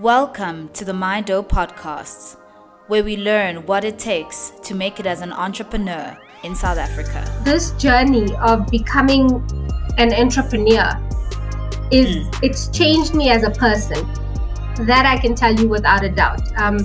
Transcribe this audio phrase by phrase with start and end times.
[0.00, 2.36] Welcome to the My Dough podcasts,
[2.88, 7.24] where we learn what it takes to make it as an entrepreneur in South Africa.
[7.44, 9.30] This journey of becoming
[9.98, 10.90] an entrepreneur
[11.92, 12.38] is Mm.
[12.42, 14.04] it's changed me as a person.
[14.80, 16.40] That I can tell you without a doubt.
[16.56, 16.78] Um,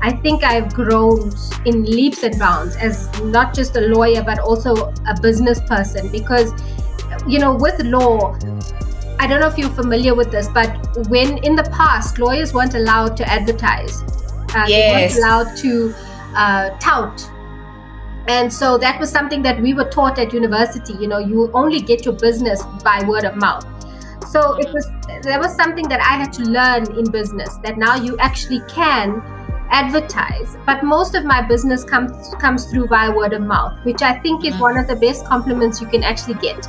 [0.00, 1.32] I think I've grown
[1.66, 6.50] in leaps and bounds as not just a lawyer but also a business person because
[7.28, 8.34] you know with law
[9.18, 10.68] I don't know if you're familiar with this, but
[11.08, 14.02] when in the past lawyers weren't allowed to advertise,
[14.54, 15.94] uh, they weren't allowed to
[16.36, 17.30] uh, tout,
[18.28, 20.94] and so that was something that we were taught at university.
[20.94, 23.64] You know, you only get your business by word of mouth.
[24.28, 24.86] So it was
[25.22, 29.22] there was something that I had to learn in business that now you actually can
[29.70, 34.12] advertise but most of my business comes comes through via word of mouth which i
[34.20, 34.60] think is Mm.
[34.60, 36.68] one of the best compliments you can actually get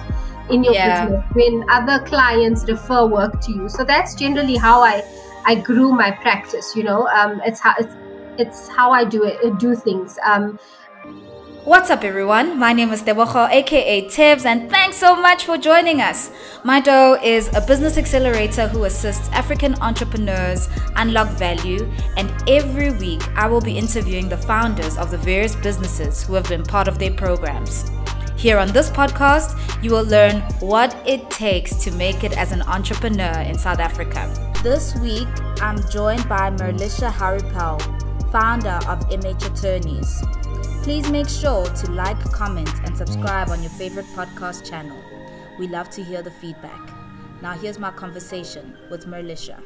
[0.50, 1.06] in your Yeah.
[1.06, 5.04] business when other clients refer work to you so that's generally how i
[5.46, 7.94] i grew my practice you know um it's how it's
[8.38, 10.58] it's how i do it do things um
[11.66, 12.60] What's up, everyone?
[12.60, 16.30] My name is Tebogo, aka Tibbs, and thanks so much for joining us.
[16.64, 23.28] My Dough is a business accelerator who assists African entrepreneurs unlock value, and every week
[23.36, 27.00] I will be interviewing the founders of the various businesses who have been part of
[27.00, 27.90] their programs.
[28.38, 32.62] Here on this podcast, you will learn what it takes to make it as an
[32.64, 34.30] entrepreneur in South Africa.
[34.62, 35.28] This week,
[35.62, 37.80] I'm joined by Merlisha Haripal,
[38.32, 40.22] founder of MH Attorneys.
[40.84, 45.02] Please make sure to like, comment, and subscribe on your favorite podcast channel.
[45.58, 46.92] We love to hear the feedback.
[47.42, 49.62] Now, here's my conversation with Merlisha.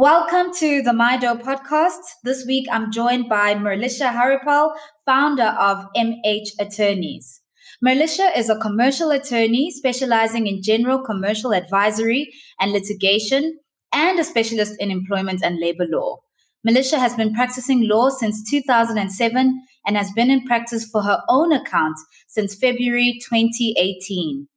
[0.00, 2.00] Welcome to the MyDo podcast.
[2.24, 7.42] This week I'm joined by Merlisha Haripal, founder of MH Attorneys.
[7.84, 13.58] Merlisha is a commercial attorney specializing in general commercial advisory and litigation
[13.92, 16.20] and a specialist in employment and labor law.
[16.66, 21.52] Melisha has been practicing law since 2007 and has been in practice for her own
[21.52, 24.48] account since February 2018.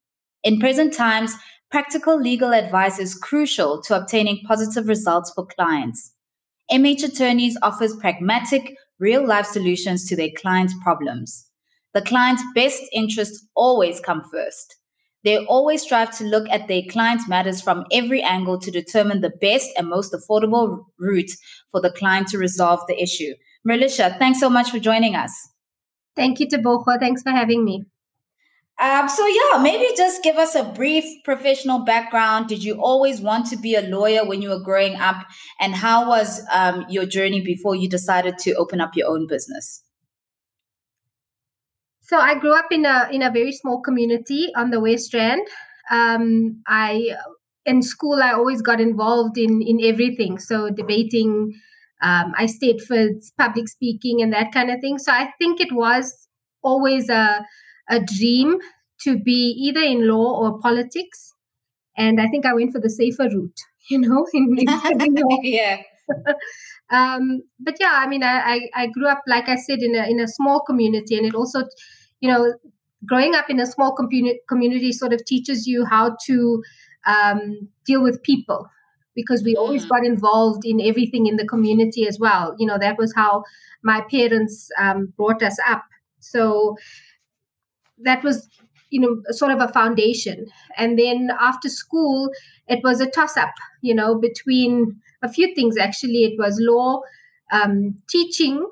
[0.46, 1.36] In present times,
[1.74, 6.14] practical legal advice is crucial to obtaining positive results for clients.
[6.72, 11.50] MH Attorneys offers pragmatic, real life solutions to their clients' problems.
[11.96, 14.76] The client's best interests always come first.
[15.24, 19.34] They always strive to look at their client's matters from every angle to determine the
[19.42, 21.32] best and most affordable route
[21.72, 23.34] for the client to resolve the issue.
[23.68, 25.32] Merlisha, thanks so much for joining us.
[26.16, 27.00] thank you Tebogo.
[27.00, 27.84] thanks for having me
[28.80, 32.48] Um, so yeah, maybe just give us a brief professional background.
[32.48, 35.26] Did you always want to be a lawyer when you were growing up,
[35.60, 39.84] and how was um, your journey before you decided to open up your own business?
[42.02, 45.48] So I grew up in a in a very small community on the West Rand.
[45.92, 47.16] Um, I
[47.66, 50.40] in school I always got involved in in everything.
[50.40, 51.54] So debating,
[52.02, 53.08] um, I stayed for
[53.38, 54.98] public speaking and that kind of thing.
[54.98, 56.28] So I think it was
[56.62, 57.46] always a
[57.90, 58.58] a dream
[59.02, 61.34] to be either in law or politics.
[61.98, 64.68] And I think I went for the safer route, you know, in, in
[65.44, 65.82] yeah.
[66.90, 70.10] um, but yeah, I mean, I, I, I grew up, like I said, in a
[70.10, 71.64] in a small community, and it also,
[72.20, 72.54] you know,
[73.06, 76.64] growing up in a small community community sort of teaches you how to
[77.06, 78.68] um, deal with people
[79.16, 79.90] because we always Mm.
[79.90, 82.56] got involved in everything in the community as well.
[82.58, 83.44] You know, that was how
[83.84, 85.84] my parents um, brought us up.
[86.20, 86.78] So
[88.04, 88.50] that was
[88.90, 90.46] you know sort of a foundation
[90.78, 92.30] and then after school
[92.68, 97.02] it was a toss up you know between a few things actually it was law
[97.52, 98.66] um, teaching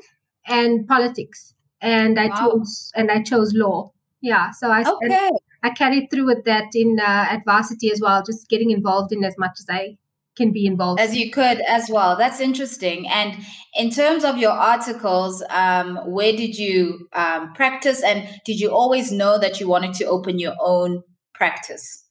[0.47, 2.37] and politics and i Wow.
[2.39, 5.29] chose and i chose law yeah so i Okay.
[5.63, 9.23] i carried through with that in uh, at varsity as well just getting involved in
[9.23, 9.97] as much as i
[10.37, 12.15] can be involved As you could as well.
[12.15, 13.07] That's interesting.
[13.07, 13.37] And
[13.75, 19.11] in terms of your articles, um, where did you um, practice, and did you always
[19.11, 22.05] know that you wanted to open your own practice?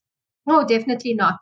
[0.46, 1.38] no definitely not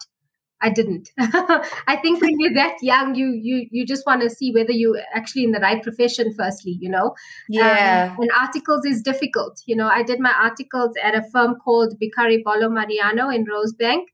[0.61, 4.53] i didn't i think when you're that young you you you just want to see
[4.53, 7.15] whether you're actually in the right profession firstly you know
[7.49, 8.11] Yeah.
[8.13, 9.63] Um, and articles is difficult.
[9.67, 14.05] You know, I did my articles at a firm called Bicari Bollo Mariano in Rosebank.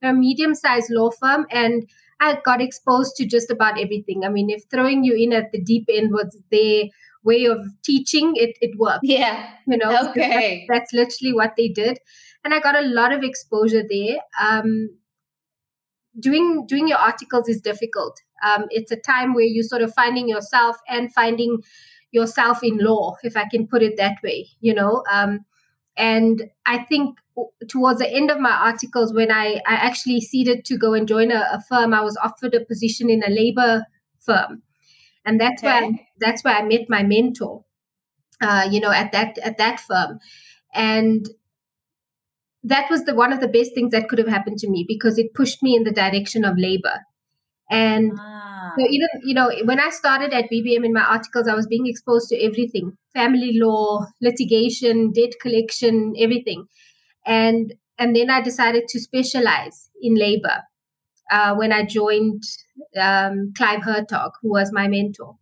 [0.00, 1.88] They're a medium sized law firm, and
[2.20, 4.24] I got exposed to just about everything.
[4.24, 6.84] I mean, if throwing you in at the deep end was their
[7.24, 9.00] way of teaching, it, it worked.
[9.02, 9.48] yeah.
[9.66, 10.66] You know, Okay.
[10.68, 11.98] that's, that's literally what they did.
[12.44, 14.18] And I got a lot of exposure there.
[14.40, 14.90] Um,
[16.20, 18.20] doing doing your articles is difficult.
[18.44, 21.58] Um, it's a time where you're sort of finding yourself and finding
[22.12, 24.48] yourself in law, if I can put it that way.
[24.60, 25.40] You know, um,
[25.96, 27.18] And I think
[27.68, 31.30] towards the end of my articles, when I, I actually seeded to go and join
[31.30, 33.86] a, a firm, I was offered a position in a labor
[34.20, 34.62] firm.
[35.24, 35.72] And that's okay.
[35.72, 37.64] where I, that's where I met my mentor.
[38.40, 40.18] Uh, you know, at that at that firm,
[40.74, 41.26] and
[42.62, 45.18] that was the one of the best things that could have happened to me because
[45.18, 47.00] it pushed me in the direction of labor.
[47.70, 48.72] And ah.
[48.76, 51.86] so even you know, when I started at BBM in my articles, I was being
[51.86, 56.66] exposed to everything: family law, litigation, debt collection, everything.
[57.26, 60.62] And and then I decided to specialize in labor
[61.30, 62.42] uh, when I joined
[63.00, 65.36] um, Clive Hertog, who was my mentor.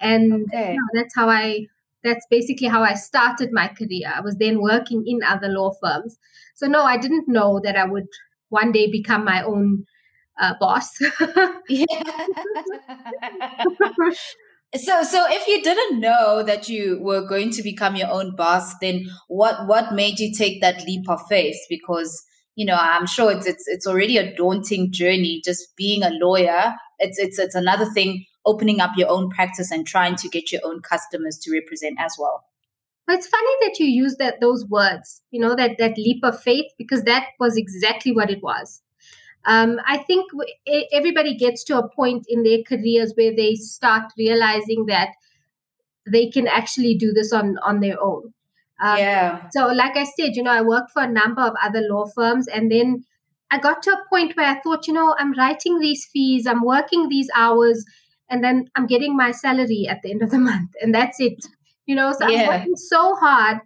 [0.00, 0.72] And okay.
[0.72, 1.66] you know, that's how I
[2.04, 4.12] that's basically how I started my career.
[4.14, 6.18] I was then working in other law firms.
[6.54, 8.06] So, no, I didn't know that I would
[8.48, 9.84] one day become my own
[10.40, 10.98] uh, boss.
[11.68, 11.86] yeah.
[14.76, 18.74] so, so if you didn't know that you were going to become your own boss,
[18.80, 21.56] then what what made you take that leap of faith?
[21.68, 22.22] Because
[22.54, 25.40] you know, I'm sure it's it's it's already a daunting journey.
[25.44, 29.86] Just being a lawyer, it's it's it's another thing opening up your own practice and
[29.86, 32.44] trying to get your own customers to represent as well.
[33.06, 36.42] But it's funny that you use that those words, you know, that that leap of
[36.42, 38.82] faith, because that was exactly what it was.
[39.44, 40.30] Um, I think
[40.92, 45.10] everybody gets to a point in their careers where they start realizing that
[46.10, 48.34] they can actually do this on on their own.
[48.80, 49.48] Um, yeah.
[49.50, 52.46] So, like I said, you know, I worked for a number of other law firms,
[52.46, 53.04] and then
[53.50, 56.64] I got to a point where I thought, you know, I'm writing these fees, I'm
[56.64, 57.84] working these hours,
[58.28, 61.44] and then I'm getting my salary at the end of the month, and that's it.
[61.86, 62.42] You know, so yeah.
[62.42, 63.58] I'm working so hard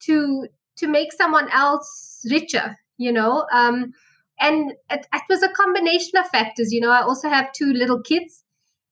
[0.00, 0.46] to
[0.76, 2.76] to make someone else richer.
[2.96, 3.92] You know, um,
[4.40, 6.72] and it, it, was a combination of factors.
[6.72, 8.44] You know, I also have two little kids,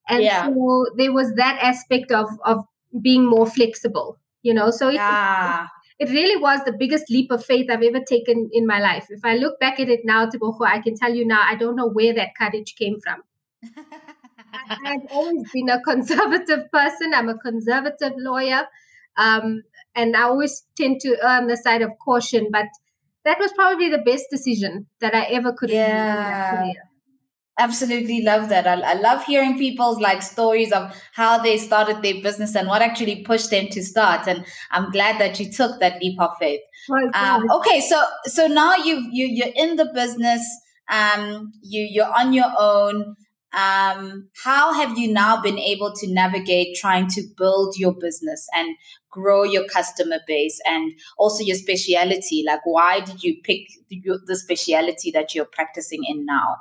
[0.09, 0.47] and yeah.
[0.47, 2.65] so there was that aspect of of
[3.01, 4.19] being more flexible.
[4.43, 5.69] You know, so it, ah.
[5.99, 9.07] it, it really was the biggest leap of faith I've ever taken in my life.
[9.09, 11.77] If I look back at it now, Tebogo, I can tell you now, I don't
[11.77, 13.23] know where that courage came from.
[14.85, 17.15] I've always been a conservative person.
[17.15, 18.67] I'm a conservative lawyer.
[19.17, 19.63] Um,
[19.95, 22.67] and I always tend to err on the side of caution, but
[23.25, 26.63] that was probably the best decision that I ever could have yeah.
[26.65, 26.77] made.
[27.59, 28.67] Absolutely love that.
[28.67, 32.81] I, I, love hearing people's like stories of how they started their business and what
[32.81, 34.27] actually pushed them to start.
[34.27, 36.63] And I'm glad that you took that leap of faith.
[37.15, 40.43] Um, okay, so so now you you you're in the business.
[40.91, 43.17] Um, you you're on your own
[43.53, 48.77] um, how have you now been able to navigate trying to build your business and
[49.13, 52.43] grow your customer base and also your speciality?
[52.45, 56.57] Like why did you pick the, speciality that you're practicing in now?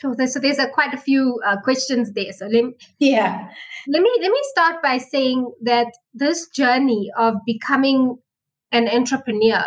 [0.00, 2.32] So there's, so there's a, quite a few uh, questions there.
[2.32, 3.48] So let me, yeah.
[3.88, 8.18] let me let me start by saying that this journey of becoming
[8.70, 9.64] an entrepreneur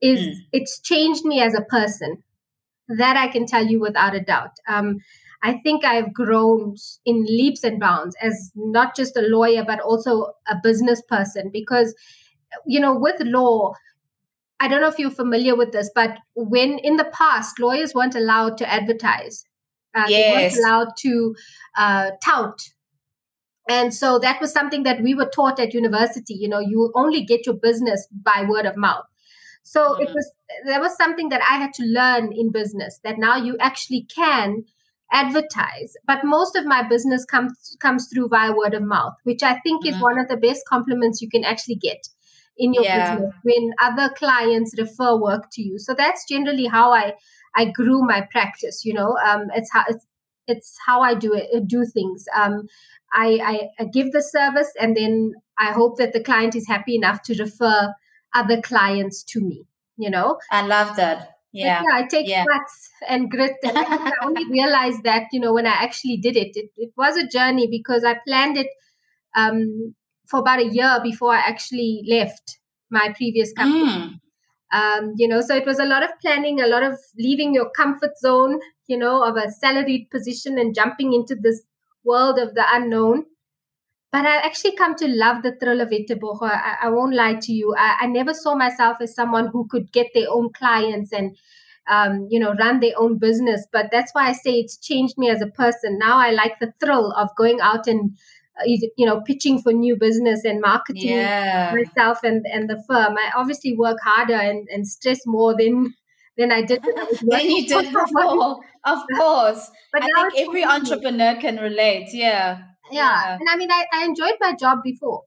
[0.00, 0.34] is mm.
[0.52, 2.22] it's changed me as a person.
[2.88, 4.52] That i can tell you without a doubt.
[4.66, 5.00] Um,
[5.42, 10.32] I think I've grown in leaps and bounds as not just a lawyer, but also
[10.48, 11.50] a business person.
[11.52, 11.94] Because,
[12.66, 13.74] you know, with law,
[14.60, 18.16] I don't know if you're familiar with this, but when in the past, lawyers weren't
[18.16, 19.44] allowed to advertise,
[19.94, 20.10] uh, yes.
[20.10, 21.34] they weren't allowed to
[21.76, 22.70] uh, tout.
[23.68, 26.34] And so that was something that we were taught at university.
[26.34, 29.04] You know, you only get your business by word of mouth.
[29.62, 30.00] So mm.
[30.00, 30.32] it was
[30.64, 32.98] there was something that I had to learn in business.
[33.04, 34.64] That now you actually can
[35.12, 39.58] advertise but most of my business comes comes through via word of mouth which i
[39.60, 39.94] think mm-hmm.
[39.94, 42.08] is one of the best compliments you can actually get
[42.58, 43.14] in your yeah.
[43.14, 47.14] business when other clients refer work to you so that's generally how i
[47.56, 50.04] i grew my practice you know um it's how it's
[50.46, 52.66] it's how i do it do things um
[53.12, 56.96] I, I i give the service and then i hope that the client is happy
[56.96, 57.94] enough to refer
[58.34, 59.64] other clients to me
[59.96, 61.82] you know i love that yeah.
[61.82, 62.44] yeah, I take yeah.
[62.44, 63.56] guts and grit.
[63.62, 66.52] And I only realized that, you know, when I actually did it.
[66.54, 68.68] It, it was a journey because I planned it
[69.36, 69.94] um,
[70.26, 72.58] for about a year before I actually left
[72.90, 73.92] my previous company.
[73.92, 74.20] Mm.
[74.70, 77.70] Um, you know, so it was a lot of planning, a lot of leaving your
[77.70, 81.62] comfort zone, you know, of a salaried position and jumping into this
[82.04, 83.24] world of the unknown
[84.10, 87.52] but I actually come to love the thrill of it, I, I won't lie to
[87.52, 87.74] you.
[87.76, 91.36] I, I, never saw myself as someone who could get their own clients and,
[91.90, 93.66] um, you know, run their own business.
[93.70, 95.98] But that's why I say it's changed me as a person.
[95.98, 98.16] Now I like the thrill of going out and,
[98.58, 101.74] uh, you know, pitching for new business and marketing yeah.
[101.74, 103.14] myself and, and the firm.
[103.18, 105.94] I obviously work harder and, and stress more than
[106.38, 108.60] than I did when I than you did before.
[108.84, 109.70] Of course.
[109.92, 112.08] But I think every entrepreneur can relate.
[112.14, 113.26] Yeah yeah.
[113.26, 113.36] yeah.
[113.40, 115.22] And I mean, I, I enjoyed my job before.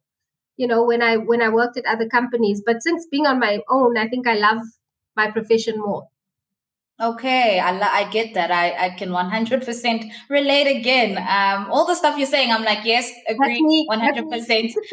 [0.62, 3.52] you know when i when i worked at other companies but since being on my
[3.76, 4.60] own i think i love
[5.22, 6.02] my profession more
[7.00, 8.52] Okay, I, I get that.
[8.52, 11.18] I, I can 100% relate again.
[11.18, 14.74] Um, all the stuff you're saying, I'm like, yes, agree, 100%.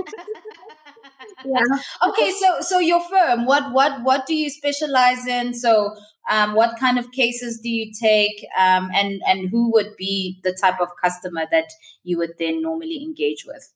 [1.44, 1.62] yeah.
[2.08, 5.54] Okay, so so your firm, what what what do you specialize in?
[5.54, 5.94] So,
[6.28, 10.56] um, what kind of cases do you take, um, and and who would be the
[10.60, 11.68] type of customer that
[12.04, 13.72] you would then normally engage with?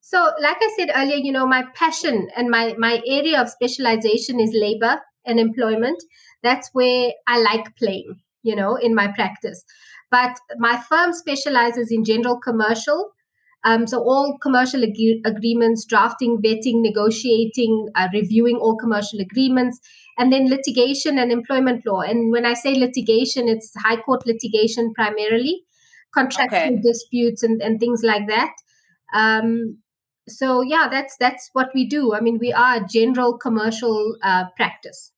[0.00, 4.40] So, like I said earlier, you know, my passion and my my area of specialization
[4.40, 6.02] is labor and employment
[6.42, 9.64] that's where I like playing, you know, in my practice.
[10.10, 13.10] But my firm specializes in general commercial.
[13.64, 19.80] Um, so all commercial ag- agreements, drafting, vetting, negotiating, uh, reviewing all commercial agreements,
[20.16, 22.00] and then litigation and employment law.
[22.00, 25.62] And when I say litigation, it's high court litigation primarily,
[26.14, 26.80] contractual okay.
[26.82, 28.52] disputes and, and things like that.
[29.14, 29.78] Um,
[30.28, 32.14] so yeah, that's that's what we do.
[32.14, 35.12] I mean, we are a general commercial uh, practice.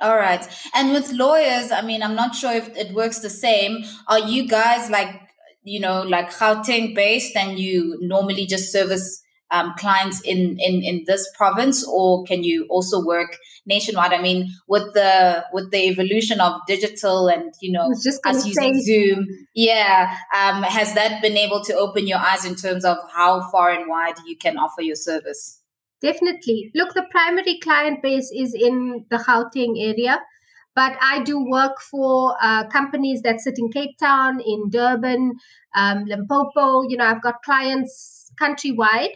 [0.00, 0.46] All right.
[0.74, 3.84] And with lawyers, I mean, I'm not sure if it works the same.
[4.08, 5.20] Are you guys like,
[5.62, 11.04] you know, like Gauteng based and you normally just service um, clients in, in, in
[11.06, 13.36] this province or can you also work
[13.66, 14.12] nationwide?
[14.12, 18.80] I mean, with the, with the evolution of digital and, you know, just us using
[18.80, 20.16] Zoom, yeah.
[20.36, 23.88] Um, has that been able to open your eyes in terms of how far and
[23.88, 25.60] wide you can offer your service?
[26.00, 26.70] Definitely.
[26.74, 30.20] Look, the primary client base is in the Gauteng area,
[30.74, 35.34] but I do work for uh, companies that sit in Cape Town, in Durban,
[35.74, 36.82] um, Limpopo.
[36.88, 39.14] You know, I've got clients countrywide.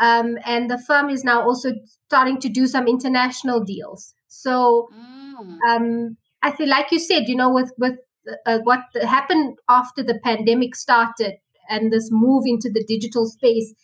[0.00, 1.72] Um, and the firm is now also
[2.06, 4.14] starting to do some international deals.
[4.28, 5.58] So, mm.
[5.68, 7.98] um, I think, like you said, you know, with with
[8.46, 11.34] uh, what happened after the pandemic started
[11.68, 13.74] and this move into the digital space,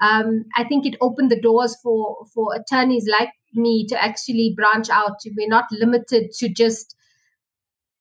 [0.00, 4.90] um, I think it opened the doors for for attorneys like me to actually branch
[4.90, 5.20] out.
[5.36, 6.94] We're not limited to just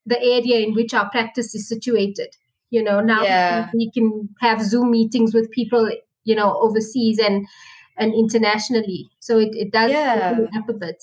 [0.05, 2.35] the area in which our practice is situated.
[2.69, 3.69] You know, now yeah.
[3.73, 5.89] we, can, have Zoom meetings with people,
[6.23, 7.47] you know, overseas and
[7.97, 9.09] and internationally.
[9.19, 10.37] So it, it does yeah.
[10.57, 10.97] up a bit.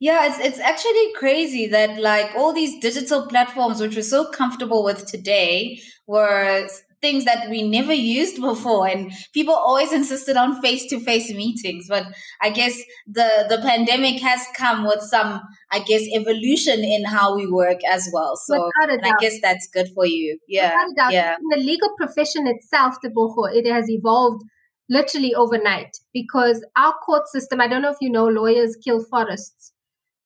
[0.00, 4.84] Yeah, it's it's actually crazy that like all these digital platforms which we're so comfortable
[4.84, 6.68] with today were
[7.00, 12.06] things that we never used before and people always insisted on face-to-face meetings but
[12.42, 15.40] i guess the the pandemic has come with some
[15.70, 18.36] i guess evolution in how we work as well.
[18.36, 20.38] So i guess that's good for you.
[20.48, 20.74] Yeah
[21.10, 21.36] yeah.
[21.36, 24.42] In the legal profession itself the boho it has evolved
[24.88, 29.72] literally overnight because our court system i don't know if you know lawyers kill forests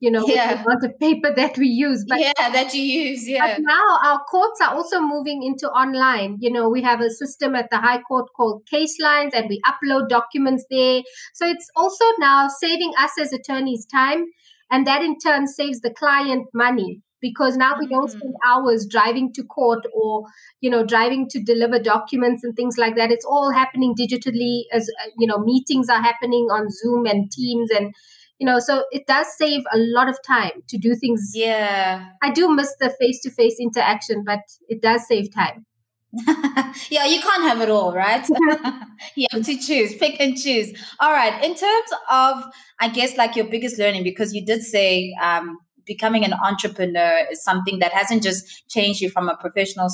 [0.02, 0.54] you know, yeah.
[0.54, 2.04] the amount of paper that we use.
[2.08, 3.28] But, yeah, that you use.
[3.28, 3.54] Yeah.
[3.54, 6.38] But now our courts are also moving into online.
[6.40, 10.08] You know, we have a system at the High Court called CaseLines, and we upload
[10.08, 11.02] documents there.
[11.34, 14.24] So it's also now saving us as attorneys time,
[14.72, 18.48] and that in turn saves the client money because now we don't spend mm.
[18.48, 20.24] hours driving to court or
[20.60, 24.90] you know driving to deliver documents and things like that it's all happening digitally as
[25.16, 27.94] you know meetings are happening on zoom and teams and
[28.42, 31.30] you know so it does save a lot of time to do things.
[31.32, 32.08] Yeah.
[32.24, 35.64] I do miss the face-to-face interaction but it does save time.
[36.90, 38.26] Yeah you can't have it all right?
[39.16, 40.72] You have to choose pick and choose.
[40.98, 42.44] All right in terms of
[42.80, 47.44] i guess like your biggest learning because you did say um, becoming an entrepreneur is
[47.44, 49.88] something that hasn't just changed you from a professional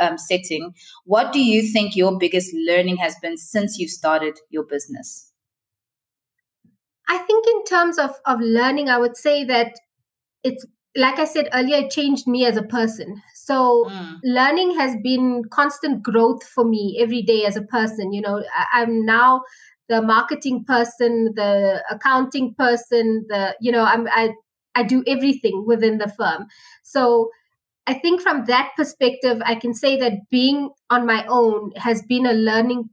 [0.00, 0.74] um, setting.
[1.04, 5.33] What do you think your biggest learning has been since you started your business
[7.08, 9.72] I think in terms of of learning, I would say that
[10.42, 13.20] it's like I said earlier, it changed me as a person.
[13.34, 14.18] So mm.
[14.22, 18.12] learning has been constant growth for me every day as a person.
[18.12, 19.42] You know, I, I'm now
[19.88, 24.34] the marketing person, the accounting person, the you know, I'm I
[24.74, 26.46] I do everything within the firm.
[26.82, 27.30] So
[27.86, 32.24] I think from that perspective, I can say that being on my own has been
[32.24, 32.88] a learning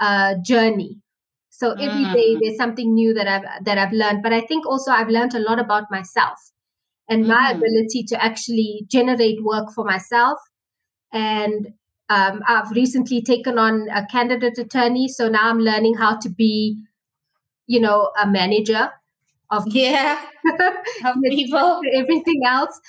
[0.00, 1.02] uh, journey
[1.54, 2.38] so every day mm.
[2.40, 4.22] there's something new that I've that I've learned.
[4.22, 6.38] But I think also I've learned a lot about myself
[7.10, 7.58] and my mm-hmm.
[7.58, 10.38] ability to actually generate work for myself.
[11.12, 11.74] And
[12.08, 16.78] um, I've recently taken on a candidate attorney, so now I'm learning how to be,
[17.66, 18.90] you know, a manager
[19.50, 20.24] of yeah
[21.04, 22.80] of people, everything else.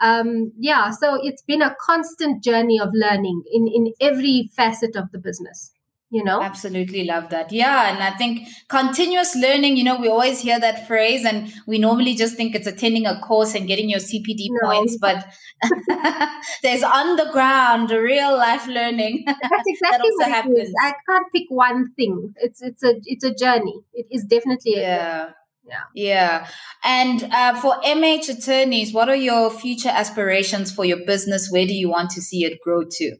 [0.00, 5.10] Um, yeah, so it's been a constant journey of learning in in every facet of
[5.10, 5.72] the business.
[6.12, 6.40] You know?
[6.42, 7.52] Absolutely love that.
[7.52, 11.78] Yeah and i think continuous learning you know we always hear that phrase and we
[11.78, 14.68] normally just think it's attending a course and getting your cpd no.
[14.68, 15.24] points but
[16.62, 20.58] there's on the ground real life learning that's exactly that what happens.
[20.58, 20.74] It is.
[20.82, 22.34] i can't pick one thing.
[22.36, 23.80] It's it's a it's a journey.
[23.92, 25.30] It is definitely yeah.
[25.64, 25.84] Yeah.
[25.94, 26.48] Yeah.
[26.82, 31.50] And uh, for mh attorneys what are your future aspirations for your business?
[31.50, 33.16] Where do you want to see it grow to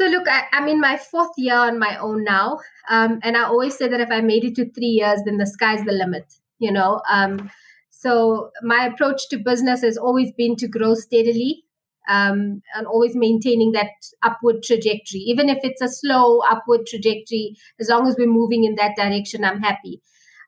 [0.00, 3.42] so look, I, am in my fourth year on my own now, um, and I
[3.42, 6.24] always say that if I made it to three years, then the sky's the limit.
[6.58, 7.50] You know, um,
[7.90, 11.64] so my approach to business has always been to grow steadily
[12.08, 13.90] um, and always maintaining that
[14.22, 17.56] upward trajectory, even if it's a slow upward trajectory.
[17.78, 20.00] As long as we're moving in that direction, I'm happy.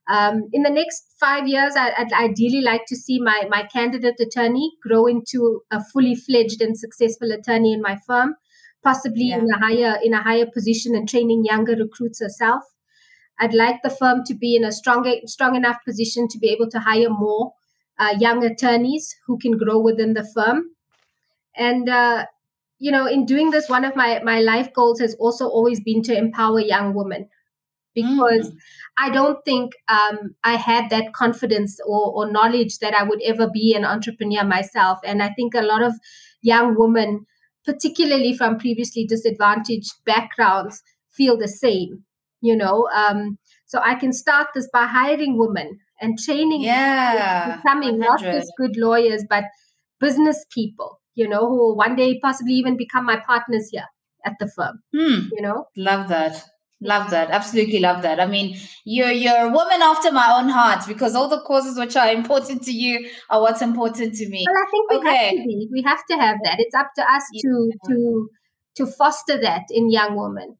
[0.08, 4.18] Um, in the next five years, I, would ideally like to see my my candidate
[4.18, 8.36] attorney grow into a fully fledged and successful attorney in my firm
[8.82, 9.38] possibly yeah.
[9.38, 12.62] in a higher in a higher position and training younger recruits herself.
[13.40, 16.70] I'd like the firm to be in a stronger strong enough position to be able
[16.70, 17.52] to hire more
[17.98, 20.70] uh, young attorneys who can grow within the firm.
[21.56, 22.26] And uh,
[22.78, 26.02] you know, in doing this, one of my my life goals has also always been
[26.02, 27.28] to empower young women
[27.94, 28.56] because mm.
[28.96, 33.48] I don't think um, I had that confidence or, or knowledge that I would ever
[33.48, 34.98] be an entrepreneur myself.
[35.04, 35.92] And I think a lot of
[36.42, 37.26] young women
[37.64, 42.04] particularly from previously disadvantaged backgrounds, feel the same.
[42.40, 47.98] You know, um, so I can start this by hiring women and training yeah, becoming
[47.98, 48.00] 100.
[48.00, 49.44] not just good lawyers, but
[50.00, 51.00] business people.
[51.14, 53.86] You know, who will one day possibly even become my partners here
[54.24, 54.82] at the firm.
[54.94, 55.28] Hmm.
[55.32, 56.42] You know, love that.
[56.84, 57.30] Love that.
[57.30, 58.18] Absolutely love that.
[58.18, 61.94] I mean, you're you're a woman after my own heart because all the causes which
[61.96, 64.44] are important to you are what's important to me.
[64.46, 65.24] Well, I think we okay.
[65.24, 65.68] have to be.
[65.72, 66.56] We have to have that.
[66.58, 67.42] It's up to us yeah.
[67.42, 68.28] to to
[68.76, 70.56] to foster that in young women.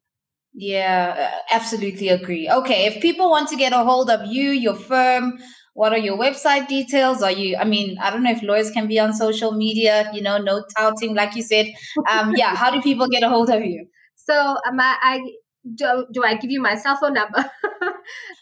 [0.53, 2.49] Yeah, uh, absolutely agree.
[2.49, 5.39] Okay, if people want to get a hold of you, your firm,
[5.73, 7.23] what are your website details?
[7.23, 10.21] Are you, I mean, I don't know if lawyers can be on social media, you
[10.21, 11.67] know, no touting, like you said.
[12.09, 13.87] Um, yeah, how do people get a hold of you?
[14.15, 15.21] So um, I, I
[15.63, 17.37] do, do I give you my cell phone number?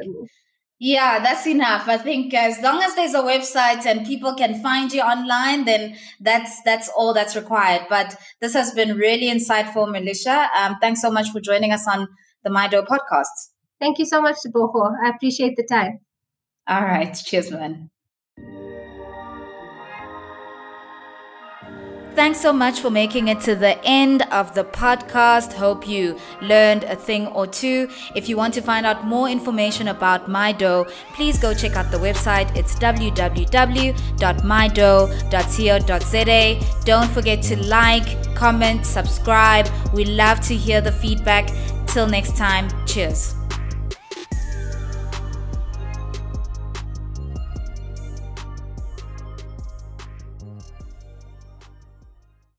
[0.87, 1.89] Yeah, that's enough.
[1.89, 5.97] I think as long as there's a website and people can find you online, then
[6.21, 7.87] that's that's all that's required.
[7.89, 10.47] But this has been really insightful, Melisha.
[10.55, 12.07] Um, thanks so much for joining us on
[12.43, 13.55] the MIDO podcast.
[13.81, 14.95] Thank you so much, Boho.
[15.03, 16.01] I appreciate the time.
[16.69, 17.15] All right.
[17.15, 17.89] Cheers, man.
[22.15, 25.53] Thanks so much for making it to the end of the podcast.
[25.53, 27.89] Hope you learned a thing or two.
[28.15, 31.99] If you want to find out more information about MIDO, please go check out the
[31.99, 32.55] website.
[32.57, 33.25] It's www.mido.co.za.
[36.85, 39.69] Don't forget to like, comment, subscribe.
[39.93, 41.51] We love to hear the feedback.
[41.89, 43.34] Till next time, cheers.